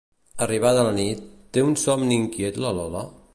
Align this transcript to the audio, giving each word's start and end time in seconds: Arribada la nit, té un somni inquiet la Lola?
Arribada 0.45 0.85
la 0.87 0.93
nit, 0.95 1.21
té 1.57 1.65
un 1.67 1.77
somni 1.83 2.19
inquiet 2.23 2.59
la 2.65 2.73
Lola? 2.81 3.05